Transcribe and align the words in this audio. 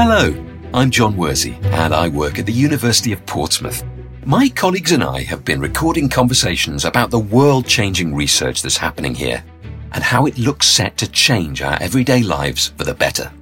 Hello, 0.00 0.32
I'm 0.72 0.92
John 0.92 1.14
Worsey, 1.14 1.60
and 1.72 1.92
I 1.92 2.08
work 2.08 2.38
at 2.38 2.46
the 2.46 2.52
University 2.52 3.12
of 3.12 3.26
Portsmouth. 3.26 3.82
My 4.24 4.48
colleagues 4.48 4.92
and 4.92 5.02
I 5.02 5.24
have 5.24 5.44
been 5.44 5.60
recording 5.60 6.08
conversations 6.08 6.84
about 6.84 7.10
the 7.10 7.18
world 7.18 7.66
changing 7.66 8.14
research 8.14 8.62
that's 8.62 8.76
happening 8.76 9.12
here 9.12 9.42
and 9.90 10.04
how 10.04 10.26
it 10.26 10.38
looks 10.38 10.68
set 10.68 10.96
to 10.98 11.10
change 11.10 11.62
our 11.62 11.76
everyday 11.82 12.22
lives 12.22 12.68
for 12.78 12.84
the 12.84 12.94
better. 12.94 13.32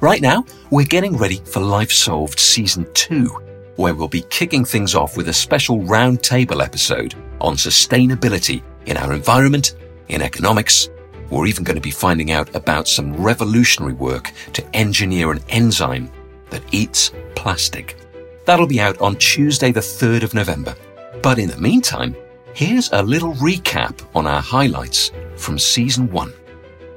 Right 0.00 0.20
now, 0.20 0.44
we're 0.70 0.84
getting 0.84 1.16
ready 1.16 1.36
for 1.46 1.60
Life 1.60 1.92
Solved 1.92 2.38
Season 2.38 2.86
2, 2.92 3.24
where 3.76 3.94
we'll 3.94 4.06
be 4.06 4.26
kicking 4.28 4.66
things 4.66 4.94
off 4.94 5.16
with 5.16 5.30
a 5.30 5.32
special 5.32 5.78
roundtable 5.78 6.62
episode 6.62 7.14
on 7.40 7.54
sustainability 7.54 8.62
in 8.84 8.98
our 8.98 9.14
environment, 9.14 9.76
in 10.08 10.20
economics. 10.20 10.90
We're 11.30 11.46
even 11.46 11.64
going 11.64 11.76
to 11.76 11.80
be 11.80 11.90
finding 11.90 12.30
out 12.30 12.54
about 12.54 12.88
some 12.88 13.14
revolutionary 13.14 13.92
work 13.92 14.32
to 14.54 14.76
engineer 14.76 15.30
an 15.30 15.40
enzyme 15.50 16.10
that 16.50 16.62
eats 16.72 17.12
plastic. 17.34 17.96
That'll 18.46 18.66
be 18.66 18.80
out 18.80 18.98
on 19.00 19.16
Tuesday, 19.16 19.72
the 19.72 19.80
3rd 19.80 20.22
of 20.22 20.34
November. 20.34 20.74
But 21.22 21.38
in 21.38 21.50
the 21.50 21.58
meantime, 21.58 22.16
here's 22.54 22.90
a 22.92 23.02
little 23.02 23.34
recap 23.34 24.00
on 24.14 24.26
our 24.26 24.40
highlights 24.40 25.10
from 25.36 25.58
season 25.58 26.10
one. 26.10 26.32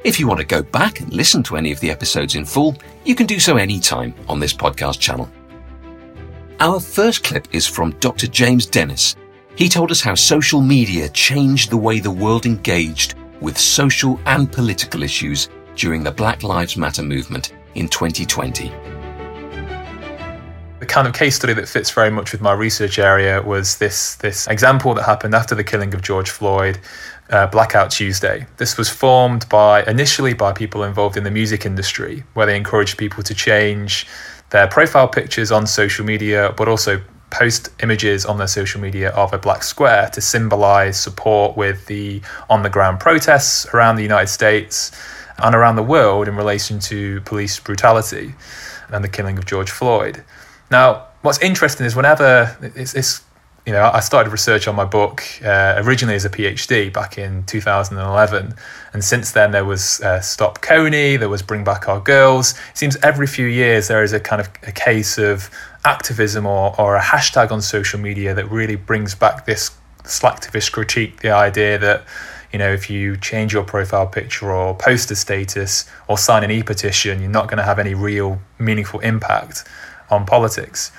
If 0.04 0.20
you 0.20 0.28
want 0.28 0.40
to 0.40 0.46
go 0.46 0.64
back 0.64 1.02
and 1.02 1.14
listen 1.14 1.44
to 1.44 1.58
any 1.58 1.72
of 1.72 1.80
the 1.80 1.92
episodes 1.92 2.36
in 2.36 2.46
full, 2.46 2.76
you 3.04 3.16
can 3.16 3.28
do 3.28 3.40
so 3.40 3.58
anytime 3.58 4.16
on 4.30 4.40
this 4.40 4.54
podcast 4.54 5.00
channel. 5.00 5.30
Our 6.60 6.80
first 6.80 7.24
clip 7.24 7.48
is 7.52 7.68
from 7.68 7.92
Dr. 8.00 8.28
James 8.28 8.66
Dennis. 8.66 9.16
He 9.56 9.68
told 9.68 9.92
us 9.92 10.02
how 10.02 10.16
social 10.16 10.62
media 10.62 11.10
changed 11.10 11.70
the 11.70 11.78
way 11.78 12.00
the 12.00 12.10
world 12.10 12.46
engaged 12.46 13.16
with 13.42 13.58
social 13.58 14.20
and 14.26 14.52
political 14.52 15.04
issues 15.04 15.50
during 15.76 16.04
the 16.04 16.12
Black 16.12 16.44
Lives 16.44 16.78
Matter 16.78 17.04
movement 17.04 17.54
in 17.76 17.88
2020. 17.88 18.72
The 20.80 20.86
kind 20.86 21.08
of 21.08 21.14
case 21.14 21.36
study 21.36 21.54
that 21.54 21.68
fits 21.68 21.92
very 21.92 22.10
much 22.10 22.32
with 22.32 22.42
my 22.42 22.54
research 22.54 22.98
area 22.98 23.42
was 23.42 23.78
this 23.78 24.16
this 24.16 24.48
example 24.48 24.94
that 24.96 25.04
happened 25.04 25.36
after 25.36 25.54
the 25.54 25.64
killing 25.64 25.94
of 25.94 26.02
George 26.02 26.30
Floyd, 26.30 26.80
uh, 27.30 27.48
Blackout 27.48 27.92
Tuesday. 27.92 28.48
This 28.58 28.78
was 28.78 28.90
formed 28.90 29.48
by 29.50 29.84
initially 29.84 30.34
by 30.34 30.54
people 30.54 30.84
involved 30.84 31.18
in 31.18 31.24
the 31.24 31.32
music 31.32 31.66
industry, 31.66 32.24
where 32.34 32.46
they 32.46 32.58
encouraged 32.58 32.98
people 32.98 33.24
to 33.24 33.34
change 33.36 34.08
their 34.50 34.68
profile 34.68 35.08
pictures 35.08 35.52
on 35.52 35.66
social 35.66 36.06
media, 36.06 36.54
but 36.58 36.68
also 36.68 37.02
post 37.32 37.70
images 37.82 38.26
on 38.26 38.38
their 38.38 38.48
social 38.48 38.80
media 38.80 39.10
of 39.12 39.34
a 39.34 39.38
black 39.38 39.64
square 39.64 40.10
to 40.10 40.22
symbolize 40.22 41.00
support 41.00 41.58
with 41.58 41.88
the 41.88 42.22
on 42.50 42.62
the 42.62 42.70
ground 42.70 43.00
protests 43.00 43.66
around 43.74 43.96
the 43.96 44.04
United 44.04 44.28
States 44.28 44.92
and 45.40 45.56
around 45.56 45.76
the 45.78 45.84
world 45.84 46.28
in 46.28 46.36
relation 46.36 46.80
to 46.80 47.22
police 47.22 47.60
brutality 47.60 48.36
and 48.90 49.04
the 49.04 49.10
killing 49.10 49.38
of 49.38 49.46
George 49.46 49.72
Floyd. 49.72 50.24
Now, 50.70 51.08
what's 51.22 51.42
interesting 51.42 51.86
is 51.86 51.96
whenever 51.96 52.56
it's, 52.76 52.94
it's 52.94 53.24
you 53.66 53.74
know, 53.74 53.92
I 53.94 54.00
started 54.00 54.32
research 54.32 54.68
on 54.68 54.76
my 54.76 54.86
book 54.86 55.24
uh, 55.44 55.76
originally 55.78 56.16
as 56.16 56.26
a 56.26 56.30
PhD 56.30 56.92
back 56.92 57.18
in 57.18 57.44
2011, 57.44 58.56
and 58.94 59.04
since 59.04 59.32
then 59.32 59.52
there 59.52 59.66
was 59.66 60.02
uh, 60.02 60.20
Stop 60.20 60.62
Kony, 60.62 61.20
there 61.20 61.30
was 61.30 61.44
Bring 61.44 61.64
Back 61.64 61.88
Our 61.88 62.00
Girls. 62.00 62.52
It 62.72 62.78
seems 62.78 62.98
every 63.04 63.28
few 63.28 63.46
years 63.46 63.88
there 63.88 64.04
is 64.04 64.14
a 64.14 64.20
kind 64.20 64.42
of 64.42 64.50
a 64.64 64.72
case 64.72 65.20
of 65.20 65.52
activism 65.86 66.46
or, 66.48 66.80
or 66.80 66.96
a 66.96 67.02
hashtag 67.02 67.52
on 67.52 67.62
social 67.62 68.00
media 68.00 68.34
that 68.34 68.50
really 68.50 68.76
brings 68.76 69.14
back 69.14 69.46
this 69.46 69.72
slacktivist 70.04 70.72
critique, 70.72 71.20
the 71.20 71.30
idea 71.30 71.78
that 71.78 72.04
you 72.52 72.60
know, 72.60 72.74
if 72.74 72.90
you 72.90 73.16
change 73.16 73.54
your 73.54 73.64
profile 73.64 74.08
picture 74.08 74.52
or 74.52 74.76
post 74.76 75.10
a 75.12 75.16
status 75.16 75.90
or 76.08 76.18
sign 76.18 76.44
an 76.44 76.52
e-petition, 76.52 77.22
you're 77.22 77.32
not 77.32 77.48
going 77.48 77.58
to 77.58 77.64
have 77.64 77.80
any 77.80 77.94
real 77.94 78.42
meaningful 78.60 79.00
impact 79.00 79.64
on 80.10 80.26
politics. 80.26 80.92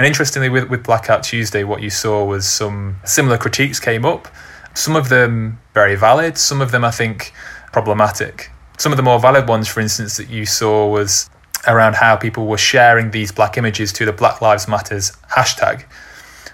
And 0.00 0.06
interestingly, 0.06 0.48
with, 0.48 0.70
with 0.70 0.84
Blackout 0.84 1.22
Tuesday, 1.22 1.62
what 1.62 1.82
you 1.82 1.90
saw 1.90 2.24
was 2.24 2.46
some 2.46 2.96
similar 3.04 3.36
critiques 3.36 3.78
came 3.78 4.06
up. 4.06 4.28
Some 4.72 4.96
of 4.96 5.10
them 5.10 5.60
very 5.74 5.94
valid, 5.94 6.38
some 6.38 6.62
of 6.62 6.70
them 6.70 6.86
I 6.86 6.90
think 6.90 7.34
problematic. 7.70 8.50
Some 8.78 8.92
of 8.92 8.96
the 8.96 9.02
more 9.02 9.20
valid 9.20 9.46
ones, 9.46 9.68
for 9.68 9.80
instance, 9.80 10.16
that 10.16 10.30
you 10.30 10.46
saw 10.46 10.88
was 10.88 11.28
around 11.68 11.96
how 11.96 12.16
people 12.16 12.46
were 12.46 12.56
sharing 12.56 13.10
these 13.10 13.30
black 13.30 13.58
images 13.58 13.92
to 13.92 14.06
the 14.06 14.12
Black 14.14 14.40
Lives 14.40 14.66
Matters 14.66 15.12
hashtag. 15.32 15.84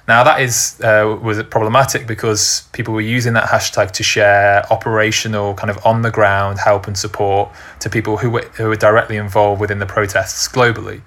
Now 0.09 0.25
that 0.25 0.41
is 0.41 0.81
uh, 0.81 1.17
was 1.23 1.41
problematic 1.45 2.09
because 2.09 2.62
people 2.73 2.95
were 2.95 3.01
using 3.01 3.35
that 3.35 3.49
hashtag 3.49 3.93
to 3.93 4.03
share 4.03 4.67
operational 4.73 5.55
kind 5.55 5.71
of 5.71 5.79
on 5.87 6.03
the 6.03 6.11
ground 6.11 6.59
help 6.59 6.89
and 6.89 6.99
support 6.99 7.51
to 7.79 7.89
people 7.89 8.17
who 8.17 8.29
were 8.29 8.51
who 8.56 8.67
were 8.67 8.75
directly 8.75 9.17
involved 9.17 9.61
within 9.61 9.79
the 9.79 9.87
protests 9.87 10.49
globally. 10.49 11.03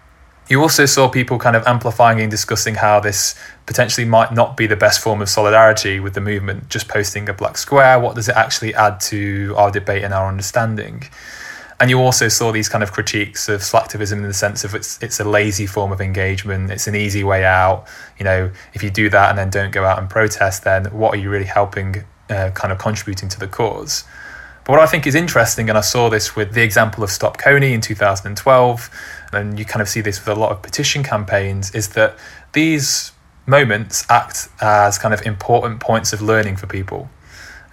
You 0.50 0.64
also 0.64 0.88
saw 0.88 1.08
people 1.08 1.38
kind 1.38 1.56
of 1.56 1.66
amplifying 1.68 2.20
and 2.20 2.32
discussing 2.32 2.74
how 2.74 3.00
this 3.00 3.36
potentially 3.68 4.06
might 4.06 4.34
not 4.34 4.58
be 4.58 4.66
the 4.66 4.76
best 4.76 5.00
form 5.00 5.22
of 5.22 5.30
solidarity 5.30 6.00
with 6.00 6.16
the 6.16 6.22
movement, 6.22 6.70
just 6.70 6.88
posting 6.88 7.30
a 7.30 7.34
black 7.34 7.56
square. 7.56 8.00
What 8.00 8.16
does 8.16 8.28
it 8.28 8.36
actually 8.36 8.74
add 8.74 9.00
to 9.02 9.54
our 9.56 9.70
debate 9.70 10.04
and 10.04 10.12
our 10.12 10.28
understanding? 10.28 11.04
And 11.80 11.92
you 11.92 12.00
also 12.00 12.28
saw 12.30 12.52
these 12.52 12.68
kind 12.68 12.84
of 12.84 12.92
critiques 12.92 13.48
of 13.48 13.62
slacktivism 13.62 14.14
in 14.14 14.24
the 14.24 14.34
sense 14.34 14.64
of 14.64 14.74
it's 14.74 15.02
it's 15.04 15.20
a 15.20 15.24
lazy 15.24 15.68
form 15.68 15.92
of 15.92 16.02
engagement, 16.02 16.72
it's 16.72 16.88
an 16.88 16.96
easy 16.96 17.24
way 17.24 17.46
out. 17.46 17.86
You 18.18 18.26
know, 18.26 18.52
if 18.74 18.82
you 18.82 18.90
do 18.90 19.08
that 19.12 19.30
and 19.30 19.38
then 19.38 19.52
don't 19.52 19.72
go 19.72 19.86
out 19.86 20.00
and 20.00 20.10
protest, 20.10 20.64
then 20.64 20.86
what 20.86 21.14
are 21.14 21.18
you 21.18 21.30
really 21.30 21.46
helping, 21.46 22.04
uh, 22.30 22.50
kind 22.56 22.74
of 22.74 22.80
contributing 22.80 23.30
to 23.30 23.40
the 23.40 23.48
cause? 23.48 24.04
But 24.66 24.74
what 24.74 24.82
I 24.82 24.88
think 24.88 25.08
is 25.08 25.16
interesting, 25.16 25.70
and 25.70 25.78
I 25.78 25.82
saw 25.82 26.10
this 26.10 26.36
with 26.36 26.54
the 26.54 26.62
example 26.62 27.04
of 27.04 27.12
Stop 27.12 27.38
Kony 27.38 27.72
in 27.72 27.82
2012 27.82 28.90
and 29.32 29.60
you 29.60 29.66
kind 29.66 29.82
of 29.82 29.90
see 29.90 30.02
this 30.02 30.20
with 30.20 30.36
a 30.36 30.40
lot 30.40 30.52
of 30.52 30.62
petition 30.62 31.04
campaigns, 31.04 31.74
is 31.74 31.90
that 31.90 32.18
these 32.54 33.12
moments 33.46 34.06
act 34.10 34.48
as 34.62 34.98
kind 34.98 35.14
of 35.14 35.22
important 35.26 35.80
points 35.80 36.14
of 36.14 36.22
learning 36.22 36.56
for 36.56 36.68
people. 36.68 37.10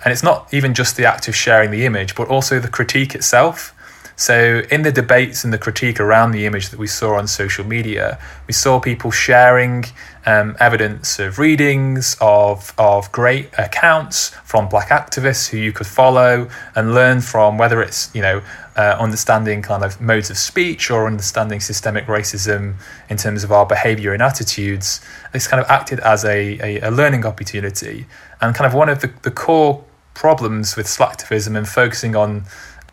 And 0.04 0.12
it's 0.12 0.22
not 0.22 0.52
even 0.52 0.74
just 0.74 0.96
the 0.96 1.04
act 1.04 1.28
of 1.28 1.34
sharing 1.34 1.70
the 1.70 1.84
image, 1.84 2.14
but 2.14 2.28
also 2.28 2.58
the 2.60 2.68
critique 2.68 3.14
itself. 3.14 3.74
So, 4.18 4.62
in 4.70 4.80
the 4.80 4.90
debates 4.90 5.44
and 5.44 5.52
the 5.52 5.58
critique 5.58 6.00
around 6.00 6.30
the 6.30 6.46
image 6.46 6.70
that 6.70 6.78
we 6.78 6.86
saw 6.86 7.16
on 7.18 7.26
social 7.26 7.66
media, 7.66 8.18
we 8.46 8.54
saw 8.54 8.80
people 8.80 9.10
sharing 9.10 9.84
um, 10.24 10.56
evidence 10.58 11.18
of 11.18 11.38
readings 11.38 12.16
of, 12.18 12.72
of 12.78 13.12
great 13.12 13.50
accounts 13.58 14.30
from 14.42 14.70
black 14.70 14.88
activists 14.88 15.48
who 15.48 15.58
you 15.58 15.70
could 15.70 15.86
follow 15.86 16.48
and 16.74 16.94
learn 16.94 17.20
from, 17.20 17.58
whether 17.58 17.82
it's, 17.82 18.12
you 18.14 18.22
know, 18.22 18.40
uh, 18.74 18.96
understanding 18.98 19.60
kind 19.60 19.84
of 19.84 20.00
modes 20.00 20.30
of 20.30 20.38
speech 20.38 20.90
or 20.90 21.06
understanding 21.06 21.60
systemic 21.60 22.06
racism 22.06 22.76
in 23.10 23.18
terms 23.18 23.44
of 23.44 23.52
our 23.52 23.66
behavior 23.66 24.14
and 24.14 24.22
attitudes. 24.22 25.02
This 25.34 25.46
kind 25.46 25.62
of 25.62 25.68
acted 25.68 26.00
as 26.00 26.24
a, 26.24 26.58
a, 26.60 26.88
a 26.88 26.90
learning 26.90 27.26
opportunity. 27.26 28.06
And 28.40 28.54
kind 28.54 28.66
of 28.66 28.72
one 28.72 28.88
of 28.88 29.02
the, 29.02 29.12
the 29.22 29.30
core 29.30 29.84
problems 30.14 30.74
with 30.74 30.86
slacktivism 30.86 31.56
and 31.56 31.68
focusing 31.68 32.16
on 32.16 32.44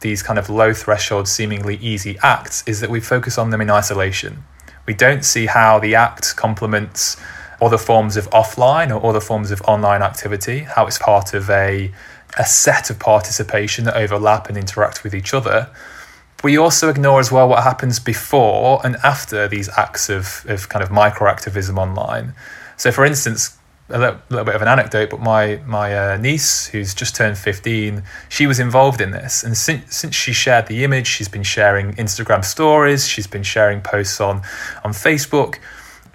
these 0.04 0.22
kind 0.22 0.38
of 0.38 0.50
low 0.50 0.74
threshold, 0.74 1.28
seemingly 1.28 1.78
easy 1.78 2.18
acts 2.22 2.64
is 2.68 2.80
that 2.82 2.92
we 2.92 3.00
focus 3.00 3.40
on 3.40 3.50
them 3.50 3.62
in 3.62 3.72
isolation. 3.72 4.44
We 4.86 4.94
don't 4.94 5.26
see 5.26 5.48
how 5.48 5.80
the 5.80 5.96
act 5.96 6.36
complements 6.36 7.18
other 7.62 7.78
forms 7.78 8.18
of 8.18 8.30
offline 8.30 8.94
or 8.94 9.04
other 9.10 9.22
forms 9.22 9.50
of 9.50 9.62
online 9.64 10.04
activity, 10.04 10.60
how 10.60 10.86
it's 10.86 11.00
part 11.00 11.34
of 11.34 11.50
a, 11.50 11.92
a 12.38 12.46
set 12.46 12.90
of 12.90 13.00
participation 13.00 13.86
that 13.86 13.96
overlap 13.96 14.50
and 14.50 14.58
interact 14.58 15.04
with 15.04 15.16
each 15.16 15.34
other. 15.34 15.70
We 16.44 16.58
also 16.58 16.90
ignore 16.90 17.22
as 17.22 17.32
well 17.32 17.48
what 17.48 17.64
happens 17.64 18.00
before 18.00 18.82
and 18.86 18.98
after 18.98 19.48
these 19.48 19.70
acts 19.78 20.10
of, 20.10 20.46
of 20.48 20.68
kind 20.68 20.84
of 20.84 20.92
micro 20.92 21.30
activism 21.30 21.80
online. 21.80 22.34
So, 22.76 22.92
for 22.92 23.06
instance, 23.06 23.58
a 23.90 24.00
little, 24.00 24.20
little, 24.30 24.46
bit 24.46 24.56
of 24.56 24.62
an 24.62 24.68
anecdote, 24.68 25.10
but 25.10 25.20
my 25.20 25.58
my 25.66 25.96
uh, 25.96 26.18
niece, 26.18 26.68
who's 26.68 26.94
just 26.94 27.16
turned 27.16 27.38
fifteen, 27.38 28.04
she 28.30 28.48
was 28.48 28.60
involved 28.60 29.02
in 29.02 29.12
this, 29.12 29.44
and 29.44 29.58
since 29.58 29.96
since 29.96 30.16
she 30.16 30.32
shared 30.32 30.68
the 30.68 30.84
image, 30.84 31.08
she's 31.08 31.28
been 31.28 31.44
sharing 31.44 31.94
Instagram 31.94 32.46
stories, 32.46 33.08
she's 33.08 33.28
been 33.28 33.44
sharing 33.44 33.82
posts 33.82 34.22
on 34.22 34.42
on 34.86 34.94
Facebook, 34.94 35.60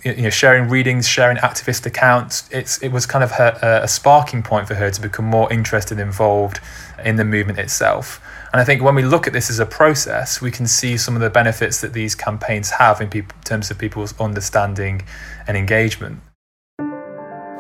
you 0.03 0.23
know, 0.23 0.31
sharing 0.31 0.71
readings, 0.71 1.07
sharing 1.07 1.37
activist 1.39 1.85
accounts. 1.85 2.49
It's 2.51 2.79
it 2.83 2.89
was 2.89 3.05
kind 3.05 3.23
of 3.23 3.33
her, 3.33 3.59
uh, 3.63 3.85
a 3.85 3.89
sparking 3.89 4.43
point 4.43 4.67
for 4.67 4.75
her 4.75 4.91
to 4.91 5.01
become 5.01 5.27
more 5.27 5.53
interested, 5.53 5.99
and 5.99 6.09
involved 6.09 6.61
in 7.05 7.17
the 7.17 7.25
movement 7.25 7.59
itself. 7.59 8.21
And 8.51 8.63
I 8.63 8.65
think 8.65 8.83
when 8.83 8.95
we 8.95 9.03
look 9.03 9.27
at 9.27 9.35
this 9.35 9.51
as 9.51 9.59
a 9.59 9.67
process, 9.67 10.41
we 10.41 10.51
can 10.51 10.67
see 10.67 10.97
some 10.97 11.15
of 11.15 11.21
the 11.21 11.29
benefits 11.29 11.83
that 11.83 11.93
these 11.93 12.15
campaigns 12.15 12.71
have 12.71 13.03
in, 13.03 13.11
in 13.13 13.27
terms 13.45 13.71
of 13.71 13.77
people's 13.77 14.19
understanding 14.19 15.03
and 15.47 15.55
engagement. 15.55 16.23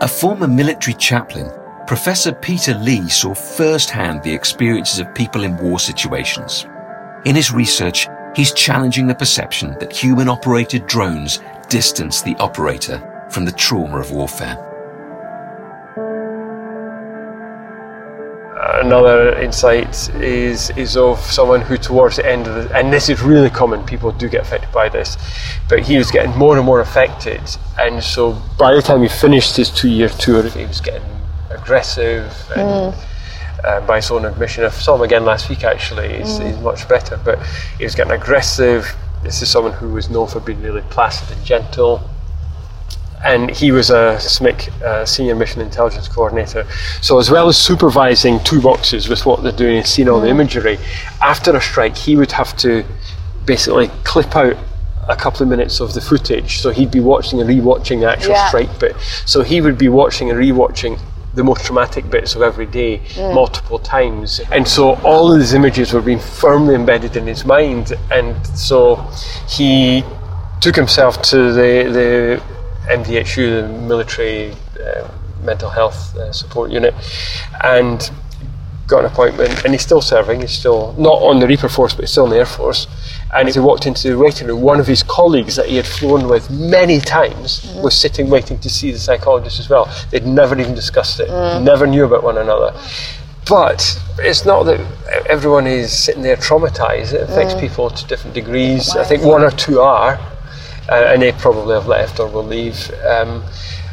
A 0.00 0.06
former 0.06 0.46
military 0.46 0.94
chaplain, 0.94 1.50
Professor 1.88 2.30
Peter 2.30 2.72
Lee 2.74 3.08
saw 3.08 3.34
firsthand 3.34 4.22
the 4.22 4.32
experiences 4.32 5.00
of 5.00 5.12
people 5.12 5.42
in 5.42 5.56
war 5.56 5.80
situations. 5.80 6.66
In 7.24 7.34
his 7.34 7.50
research, 7.50 8.06
he's 8.36 8.52
challenging 8.52 9.08
the 9.08 9.14
perception 9.16 9.76
that 9.80 9.92
human 9.92 10.28
operated 10.28 10.86
drones 10.86 11.40
distance 11.68 12.22
the 12.22 12.36
operator 12.36 13.02
from 13.28 13.44
the 13.44 13.50
trauma 13.50 13.98
of 13.98 14.12
warfare. 14.12 14.67
Another 18.78 19.34
insight 19.38 20.08
is 20.16 20.70
is 20.70 20.96
of 20.96 21.18
someone 21.20 21.60
who 21.60 21.76
towards 21.76 22.16
the 22.16 22.26
end 22.26 22.46
of 22.46 22.54
the 22.54 22.76
and 22.76 22.92
this 22.92 23.08
is 23.08 23.22
really 23.22 23.50
common 23.50 23.84
people 23.84 24.12
do 24.12 24.28
get 24.28 24.42
affected 24.42 24.70
by 24.72 24.88
this 24.88 25.16
but 25.68 25.80
he 25.80 25.96
was 25.96 26.10
getting 26.10 26.36
more 26.36 26.56
and 26.56 26.66
more 26.66 26.80
affected 26.80 27.40
and 27.78 28.02
so 28.02 28.40
by 28.58 28.74
the 28.74 28.82
time 28.82 29.02
he 29.02 29.08
finished 29.08 29.56
his 29.56 29.70
two 29.70 29.88
year 29.88 30.08
tour 30.08 30.42
he 30.42 30.64
was 30.64 30.80
getting 30.80 31.02
aggressive 31.50 32.24
and 32.56 32.94
mm. 32.94 33.64
uh, 33.64 33.80
by 33.86 33.96
his 33.96 34.10
own 34.10 34.24
admission 34.24 34.64
I 34.64 34.70
saw 34.70 34.96
him 34.96 35.02
again 35.02 35.24
last 35.24 35.48
week 35.48 35.64
actually 35.64 36.18
he's, 36.18 36.38
mm. 36.38 36.46
he's 36.46 36.60
much 36.60 36.88
better 36.88 37.18
but 37.24 37.38
he 37.78 37.84
was 37.84 37.94
getting 37.94 38.12
aggressive 38.12 38.94
this 39.22 39.42
is 39.42 39.50
someone 39.50 39.72
who 39.72 39.88
was 39.88 40.08
known 40.10 40.28
for 40.28 40.40
being 40.40 40.62
really 40.62 40.82
placid 40.90 41.36
and 41.36 41.44
gentle 41.44 42.08
and 43.24 43.50
he 43.50 43.72
was 43.72 43.90
a 43.90 44.16
SMIC 44.18 44.68
uh, 44.82 45.04
senior 45.04 45.34
mission 45.34 45.60
intelligence 45.60 46.08
coordinator. 46.08 46.66
So 47.00 47.18
as 47.18 47.30
well 47.30 47.48
as 47.48 47.56
supervising 47.56 48.42
two 48.44 48.60
boxes 48.60 49.08
with 49.08 49.26
what 49.26 49.42
they're 49.42 49.52
doing 49.52 49.78
and 49.78 49.86
seeing 49.86 50.08
all 50.08 50.20
the 50.20 50.28
mm. 50.28 50.32
imagery, 50.32 50.78
after 51.20 51.54
a 51.56 51.60
strike 51.60 51.96
he 51.96 52.16
would 52.16 52.32
have 52.32 52.56
to 52.58 52.84
basically 53.44 53.88
clip 54.04 54.36
out 54.36 54.56
a 55.08 55.16
couple 55.16 55.42
of 55.42 55.48
minutes 55.48 55.80
of 55.80 55.94
the 55.94 56.00
footage. 56.00 56.58
So 56.58 56.70
he'd 56.70 56.90
be 56.90 57.00
watching 57.00 57.40
and 57.40 57.48
rewatching 57.48 58.00
the 58.00 58.10
actual 58.10 58.32
yeah. 58.32 58.48
strike 58.48 58.78
bit. 58.78 58.94
So 59.24 59.42
he 59.42 59.60
would 59.60 59.78
be 59.78 59.88
watching 59.88 60.30
and 60.30 60.38
rewatching 60.38 61.00
the 61.34 61.44
most 61.44 61.64
traumatic 61.64 62.10
bits 62.10 62.34
of 62.34 62.42
every 62.42 62.66
day 62.66 62.98
mm. 62.98 63.34
multiple 63.34 63.78
times. 63.78 64.40
And 64.52 64.66
so 64.66 64.96
all 64.96 65.32
of 65.32 65.38
these 65.38 65.54
images 65.54 65.92
were 65.92 66.02
being 66.02 66.18
firmly 66.18 66.74
embedded 66.74 67.16
in 67.16 67.26
his 67.26 67.44
mind. 67.44 67.94
And 68.10 68.46
so 68.46 68.96
he 69.48 70.04
took 70.60 70.76
himself 70.76 71.22
to 71.22 71.52
the, 71.52 71.90
the 71.90 72.42
MDHU, 72.88 73.62
the 73.62 73.68
military 73.68 74.52
uh, 74.52 75.08
mental 75.42 75.70
health 75.70 76.16
uh, 76.16 76.32
support 76.32 76.70
unit, 76.70 76.94
and 77.62 78.10
got 78.88 79.00
an 79.00 79.06
appointment. 79.06 79.64
And 79.64 79.74
he's 79.74 79.82
still 79.82 80.00
serving. 80.00 80.40
He's 80.40 80.52
still 80.52 80.94
not 80.98 81.22
on 81.22 81.38
the 81.38 81.46
Reaper 81.46 81.68
Force, 81.68 81.94
but 81.94 82.02
he's 82.02 82.10
still 82.10 82.24
in 82.24 82.30
the 82.30 82.38
Air 82.38 82.46
Force. 82.46 82.86
And 83.34 83.48
he 83.48 83.60
walked 83.60 83.86
into 83.86 84.08
the 84.08 84.18
waiting 84.18 84.48
room, 84.48 84.62
one 84.62 84.80
of 84.80 84.86
his 84.86 85.02
colleagues 85.02 85.54
that 85.56 85.66
he 85.66 85.76
had 85.76 85.86
flown 85.86 86.28
with 86.28 86.50
many 86.50 86.98
times 86.98 87.60
mm. 87.60 87.82
was 87.84 87.96
sitting 87.96 88.30
waiting 88.30 88.58
to 88.60 88.70
see 88.70 88.90
the 88.90 88.98
psychologist 88.98 89.60
as 89.60 89.68
well. 89.68 89.86
They'd 90.10 90.26
never 90.26 90.58
even 90.58 90.74
discussed 90.74 91.20
it, 91.20 91.28
mm. 91.28 91.62
never 91.62 91.86
knew 91.86 92.04
about 92.04 92.24
one 92.24 92.38
another. 92.38 92.72
But 93.46 94.00
it's 94.18 94.44
not 94.44 94.64
that 94.64 94.80
everyone 95.28 95.66
is 95.66 95.92
sitting 95.92 96.22
there 96.22 96.36
traumatized. 96.36 97.12
It 97.12 97.22
affects 97.22 97.54
mm. 97.54 97.60
people 97.60 97.90
to 97.90 98.06
different 98.06 98.34
degrees. 98.34 98.96
I 98.96 99.04
think 99.04 99.22
one 99.22 99.42
or 99.42 99.50
two 99.50 99.80
are 99.80 100.18
and 100.88 101.22
they 101.22 101.32
probably 101.32 101.74
have 101.74 101.86
left 101.86 102.20
or 102.20 102.28
will 102.28 102.44
leave. 102.44 102.90
Um, 103.04 103.44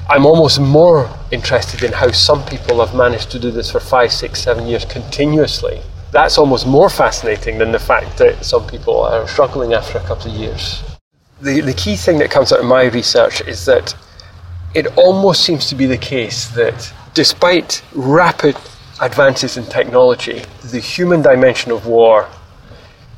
I'm 0.07 0.25
almost 0.25 0.59
more 0.59 1.09
interested 1.31 1.83
in 1.83 1.92
how 1.92 2.12
some 2.12 2.45
people 2.45 2.86
have 2.86 2.95
managed 2.95 3.31
to 3.31 3.39
do 3.39 3.50
this 3.51 3.71
for 3.71 3.80
five, 3.80 4.12
six, 4.12 4.39
seven 4.42 4.68
years 4.68 4.86
continuously. 4.86 5.81
That's 6.12 6.38
almost 6.38 6.68
more 6.68 6.89
fascinating 6.89 7.57
than 7.57 7.71
the 7.71 7.80
fact 7.80 8.18
that 8.19 8.45
some 8.45 8.68
people 8.68 9.01
are 9.01 9.27
struggling 9.27 9.74
after 9.74 9.97
a 9.97 10.03
couple 10.03 10.31
of 10.31 10.38
years. 10.38 10.83
The, 11.42 11.62
the 11.62 11.74
key 11.74 11.95
thing 11.95 12.19
that 12.19 12.30
comes 12.30 12.53
out 12.53 12.59
of 12.59 12.65
my 12.65 12.86
research 12.86 13.41
is 13.41 13.65
that 13.65 13.95
it 14.75 14.88
almost 14.98 15.44
seems 15.44 15.68
to 15.68 15.75
be 15.75 15.88
the 15.88 15.98
case 15.98 16.48
that 16.50 16.94
despite 17.13 17.81
rapid 17.94 18.56
advances 19.01 19.57
in 19.57 19.65
technology, 19.65 20.44
the 20.63 20.80
human 20.80 21.21
dimension 21.21 21.71
of 21.71 21.88
war 21.88 22.30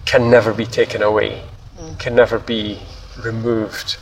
can 0.06 0.31
never 0.31 0.53
be 0.53 0.65
taken 0.65 1.01
away, 1.01 1.44
mm. 1.77 2.00
can 2.00 2.15
never 2.15 2.39
be 2.39 2.80
removed. 3.23 3.97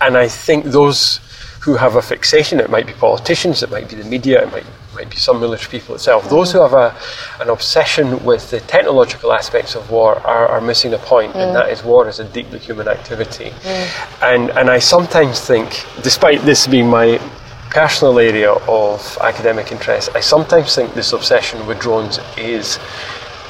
And 0.00 0.16
I 0.16 0.28
think 0.28 0.66
those 0.66 1.20
who 1.60 1.74
have 1.74 1.96
a 1.96 2.02
fixation, 2.02 2.60
it 2.60 2.70
might 2.70 2.86
be 2.86 2.92
politicians, 2.92 3.62
it 3.62 3.70
might 3.70 3.88
be 3.88 3.96
the 3.96 4.08
media, 4.08 4.42
it 4.44 4.52
might, 4.52 4.64
might 4.94 5.10
be 5.10 5.16
some 5.16 5.40
military 5.40 5.70
people 5.70 5.94
itself, 5.94 6.28
those 6.30 6.52
who 6.52 6.60
have 6.60 6.72
a, 6.72 6.96
an 7.40 7.50
obsession 7.50 8.24
with 8.24 8.50
the 8.50 8.60
technological 8.60 9.32
aspects 9.32 9.74
of 9.74 9.90
war 9.90 10.16
are, 10.26 10.46
are 10.48 10.60
missing 10.60 10.92
the 10.92 10.98
point, 10.98 11.32
mm. 11.32 11.44
and 11.44 11.54
that 11.54 11.68
is 11.68 11.82
war 11.82 12.08
is 12.08 12.20
a 12.20 12.24
deeply 12.24 12.58
human 12.58 12.88
activity. 12.88 13.50
Mm. 13.50 14.22
And, 14.22 14.50
and 14.50 14.70
I 14.70 14.78
sometimes 14.78 15.40
think, 15.40 15.84
despite 16.02 16.40
this 16.42 16.66
being 16.66 16.88
my 16.88 17.20
personal 17.70 18.18
area 18.18 18.52
of 18.52 19.18
academic 19.20 19.72
interest, 19.72 20.10
I 20.14 20.20
sometimes 20.20 20.74
think 20.74 20.94
this 20.94 21.12
obsession 21.12 21.66
with 21.66 21.80
drones 21.80 22.18
is 22.38 22.78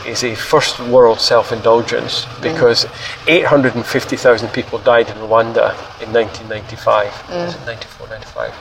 is 0.09 0.25
a 0.25 0.35
first 0.35 0.81
world 0.81 1.21
self 1.21 1.53
indulgence 1.53 2.27
because 2.41 2.87
mm. 2.87 3.29
850,000 3.29 4.49
people 4.49 4.79
died 4.79 5.09
in 5.09 5.17
Rwanda 5.17 5.73
in 6.03 6.13
1995. 6.13 7.13
Mm. 7.13 7.47
Was 7.47 7.55
it 7.55 7.67
94, 7.67 8.09
95? 8.09 8.55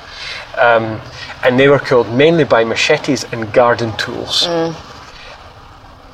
Um, 0.58 1.02
and 1.44 1.60
they 1.60 1.68
were 1.68 1.80
killed 1.80 2.10
mainly 2.12 2.44
by 2.44 2.64
machetes 2.64 3.24
and 3.32 3.52
garden 3.54 3.96
tools. 3.98 4.48
Mm. 4.48 4.76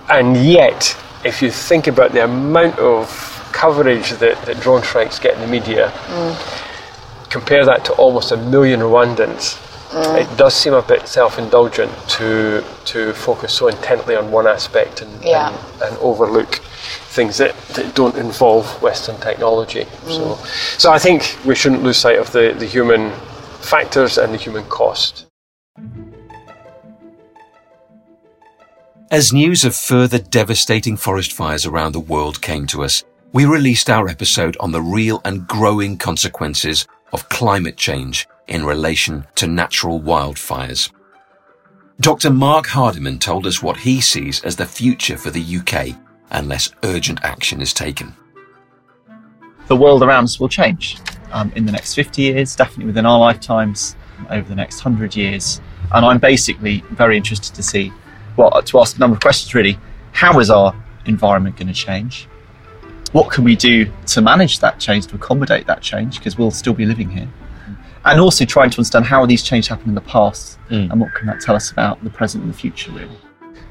And 0.10 0.38
yet, 0.38 0.98
if 1.26 1.42
you 1.42 1.50
think 1.50 1.88
about 1.88 2.12
the 2.12 2.24
amount 2.24 2.78
of 2.80 3.08
coverage 3.54 4.12
that, 4.12 4.42
that 4.46 4.60
drone 4.60 4.84
strikes 4.84 5.20
get 5.20 5.36
in 5.36 5.42
the 5.42 5.48
media, 5.48 5.90
mm. 6.08 7.30
compare 7.30 7.66
that 7.66 7.86
to 7.86 7.94
almost 7.94 8.32
a 8.32 8.38
million 8.38 8.82
Rwandans 8.82 9.58
Mm. 9.73 9.73
It 9.96 10.38
does 10.38 10.56
seem 10.56 10.74
a 10.74 10.82
bit 10.82 11.08
self-indulgent 11.08 11.92
to 12.10 12.64
to 12.86 13.14
focus 13.14 13.54
so 13.54 13.68
intently 13.68 14.16
on 14.16 14.32
one 14.32 14.48
aspect 14.48 15.02
and, 15.02 15.24
yeah. 15.24 15.50
and, 15.50 15.82
and, 15.84 15.98
overlook 16.00 16.56
things 17.16 17.38
that, 17.38 17.56
that 17.76 17.94
don't 17.96 18.18
involve 18.18 18.82
Western 18.82 19.20
technology. 19.20 19.84
Mm. 19.84 20.08
So, 20.08 20.36
so 20.78 20.92
I 20.92 21.00
think 21.00 21.38
we 21.46 21.56
shouldn't 21.56 21.84
lose 21.84 21.98
sight 21.98 22.18
of 22.18 22.32
the, 22.32 22.56
the 22.58 22.66
human 22.66 23.12
factors 23.62 24.18
and 24.18 24.34
the 24.34 24.38
human 24.38 24.64
cost. 24.66 25.28
As 29.12 29.32
news 29.32 29.64
of 29.64 29.76
further 29.76 30.18
devastating 30.18 30.98
forest 30.98 31.32
fires 31.32 31.68
around 31.68 31.92
the 31.92 32.00
world 32.00 32.42
came 32.42 32.66
to 32.68 32.84
us, 32.84 33.04
we 33.32 33.46
released 33.46 33.90
our 33.90 34.08
episode 34.08 34.58
on 34.60 34.72
the 34.72 34.82
real 34.82 35.22
and 35.24 35.48
growing 35.48 35.98
consequences 35.98 36.88
of 37.12 37.30
climate 37.30 37.78
change 37.78 38.28
in 38.48 38.66
relation 38.66 39.26
to 39.36 39.48
natural 39.48 40.00
wildfires. 40.00 40.92
Dr. 42.00 42.32
Mark 42.32 42.68
Hardiman 42.68 43.20
told 43.20 43.46
us 43.46 43.62
what 43.62 43.78
he 43.78 44.02
sees 44.02 44.44
as 44.44 44.56
the 44.56 44.66
future 44.66 45.18
for 45.18 45.30
the 45.30 45.58
UK 45.58 45.98
unless 46.32 46.72
urgent 46.84 47.24
action 47.24 47.62
is 47.62 47.74
taken. 47.74 48.16
The 49.68 49.76
world 49.76 50.04
around 50.04 50.26
us 50.26 50.40
will 50.40 50.50
change 50.50 50.98
um, 51.32 51.52
in 51.56 51.66
the 51.66 51.72
next 51.72 51.94
50 51.94 52.22
years, 52.22 52.56
definitely 52.56 52.86
within 52.86 53.06
our 53.06 53.20
lifetimes, 53.20 53.96
over 54.30 54.48
the 54.48 54.56
next 54.56 54.84
100 54.84 55.16
years. 55.16 55.62
And 55.94 56.06
I'm 56.06 56.20
basically 56.20 56.84
very 56.92 57.16
interested 57.16 57.56
to 57.56 57.64
see, 57.64 57.94
well, 58.36 58.62
to 58.62 58.80
ask 58.80 58.98
a 58.98 59.00
number 59.00 59.16
of 59.16 59.22
questions 59.22 59.54
really. 59.54 59.78
How 60.12 60.40
is 60.40 60.50
our 60.50 60.76
environment 61.06 61.58
going 61.58 61.68
to 61.68 61.74
change? 61.74 62.28
What 63.14 63.32
can 63.32 63.44
we 63.44 63.56
do 63.56 63.92
to 64.08 64.22
manage 64.22 64.60
that 64.60 64.80
change, 64.80 65.08
to 65.08 65.16
accommodate 65.16 65.68
that 65.68 65.82
change? 65.82 66.18
Because 66.18 66.38
we'll 66.38 66.52
still 66.52 66.74
be 66.74 66.86
living 66.86 67.10
here 67.10 67.30
and 68.06 68.20
also 68.20 68.46
trying 68.46 68.70
to 68.70 68.78
understand 68.78 69.06
how 69.06 69.26
these 69.26 69.44
changes 69.44 69.68
happened 69.68 69.90
in 69.90 69.96
the 69.96 70.02
past 70.02 70.60
mm. 70.70 70.92
and 70.92 71.00
what 71.00 71.14
can 71.14 71.28
that 71.28 71.40
tell 71.40 71.56
us 71.56 71.72
about 71.72 72.04
the 72.04 72.10
present 72.10 72.44
and 72.44 72.54
the 72.54 72.58
future 72.58 72.92
really. 72.92 73.18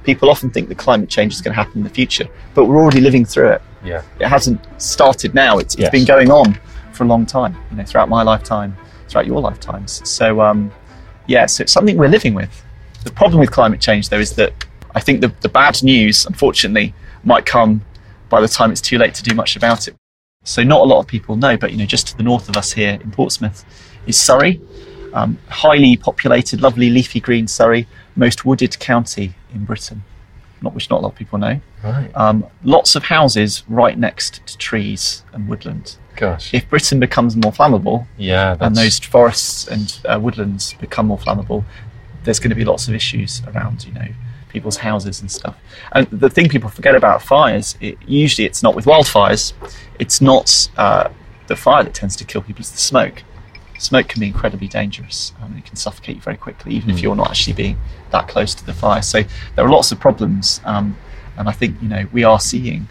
People 0.05 0.31
often 0.31 0.51
think 0.51 0.69
that 0.69 0.79
climate 0.79 1.09
change 1.09 1.33
is 1.33 1.41
going 1.41 1.53
to 1.53 1.57
happen 1.63 1.79
in 1.79 1.85
the 1.85 1.91
future 1.91 2.29
but 2.55 2.65
we're 2.65 2.81
already 2.81 3.01
living 3.01 3.25
through 3.25 3.51
it. 3.51 3.63
Yeah. 3.85 4.03
It 4.21 4.27
hasn't 4.27 4.61
started 4.81 5.35
now. 5.35 5.59
It's, 5.59 5.75
it's 5.75 5.83
yes. 5.83 5.91
been 5.91 6.05
going 6.05 6.31
on 6.31 6.59
for 6.93 7.05
a 7.05 7.07
long 7.07 7.25
time 7.27 7.57
you 7.71 7.77
know 7.77 7.85
throughout 7.85 8.09
my 8.09 8.23
lifetime 8.23 8.77
throughout 9.09 9.27
your 9.27 9.41
lifetimes. 9.41 10.09
So 10.09 10.41
um, 10.41 10.73
yeah 11.27 11.47
so 11.47 11.63
it's 11.63 11.73
something 11.73 11.97
we're 11.97 12.09
living 12.09 12.35
with. 12.35 12.65
The 13.05 13.13
problem 13.13 13.41
with 13.41 13.51
climate 13.51 13.81
change 13.81 14.09
though 14.09 14.21
is 14.21 14.35
that 14.37 14.53
i 14.95 15.01
think 15.01 15.21
the, 15.21 15.33
the 15.41 15.49
bad 15.49 15.83
news 15.83 16.27
unfortunately 16.27 16.95
might 17.25 17.47
come 17.47 17.85
by 18.29 18.41
the 18.41 18.49
time 18.49 18.71
it's 18.71 18.81
too 18.81 18.99
late 18.99 19.15
to 19.15 19.23
do 19.23 19.35
much 19.35 19.57
about 19.57 19.89
it 19.89 19.95
so 20.45 20.63
not 20.63 20.81
a 20.81 20.85
lot 20.85 20.99
of 20.99 21.07
people 21.07 21.37
know 21.37 21.57
but 21.57 21.71
you 21.73 21.79
know 21.79 21.87
just 21.87 22.07
to 22.09 22.17
the 22.17 22.23
north 22.23 22.49
of 22.49 22.57
us 22.57 22.73
here 22.73 22.99
in 23.03 23.11
portsmouth 23.11 23.65
is 24.07 24.19
Surrey. 24.19 24.61
Um, 25.15 25.39
highly 25.49 25.97
populated, 25.97 26.63
lovely 26.63 26.89
leafy 26.89 27.21
green 27.21 27.47
Surrey, 27.47 27.87
most 28.17 28.45
wooded 28.47 28.79
county 28.79 29.35
in 29.55 29.65
Britain, 29.65 30.03
not 30.63 30.75
which 30.75 30.89
not 30.89 31.01
a 31.01 31.03
lot 31.03 31.13
of 31.13 31.19
people 31.19 31.39
know. 31.39 31.61
Right. 31.85 32.11
Um, 32.15 32.47
lots 32.65 32.97
of 32.97 33.05
houses 33.05 33.63
right 33.69 33.99
next 33.99 34.47
to 34.47 34.57
trees 34.57 35.23
and 35.33 35.49
woodland. 35.49 35.97
Gosh. 36.17 36.55
If 36.55 36.69
Britain 36.69 36.99
becomes 36.99 37.37
more 37.37 37.53
flammable, 37.53 38.07
yeah, 38.17 38.57
and 38.61 38.75
those 38.75 38.99
forests 38.99 39.69
and 39.69 40.01
uh, 40.07 40.19
woodlands 40.21 40.75
become 40.75 41.07
more 41.07 41.19
flammable, 41.19 41.65
there's 42.25 42.39
going 42.39 42.51
to 42.51 42.57
be 42.57 42.65
lots 42.65 42.89
of 42.89 42.95
issues 42.95 43.43
around, 43.49 43.85
you 43.85 43.93
know, 43.93 44.09
people's 44.53 44.77
houses 44.77 45.21
and 45.21 45.31
stuff. 45.31 45.57
And 45.93 46.07
the 46.11 46.31
thing 46.31 46.49
people 46.49 46.71
forget 46.71 46.95
about 46.95 47.23
fires, 47.23 47.77
it, 47.81 47.99
usually 48.07 48.47
it's 48.47 48.63
not 48.63 48.75
with 48.75 48.85
wildfires. 48.85 49.53
It's 49.99 50.21
not 50.21 50.69
uh, 50.77 51.09
the 51.47 51.57
fire 51.57 51.83
that 51.85 51.95
tends 51.95 52.17
to 52.17 52.25
kill 52.25 52.43
people; 52.43 52.61
it's 52.61 52.71
the 52.71 52.79
smoke 52.79 53.23
smoke 53.83 54.09
can 54.09 54.21
be 54.21 54.27
incredibly 54.27 54.69
dangerous. 54.69 55.33
Um, 55.43 55.57
it 55.57 55.65
can 55.65 55.77
suffocate 55.77 56.17
you 56.17 56.23
very 56.23 56.37
quickly, 56.37 56.73
even 56.75 56.91
mm. 56.91 56.95
if 56.95 57.03
you're 57.03 57.17
not 57.17 57.31
actually 57.31 57.55
being 57.55 57.79
that 58.11 58.29
close 58.29 58.55
to 58.55 58.65
the 58.65 58.73
fire. 58.73 59.03
So 59.03 59.23
there 59.57 59.65
are 59.65 59.71
lots 59.71 59.93
of 59.93 60.01
problems, 60.01 60.61
um, 60.65 60.97
and 61.37 61.49
I 61.49 61.53
think 61.53 61.81
you 61.83 61.89
know 61.89 62.07
we 62.13 62.25
are 62.25 62.41
seeing 62.41 62.89